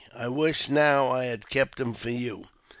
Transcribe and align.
I 0.17 0.29
wish 0.29 0.67
now 0.67 1.11
I 1.11 1.25
had 1.25 1.47
kept 1.47 1.79
'em 1.79 1.93
for 1.93 2.09
you.'' 2.09 2.47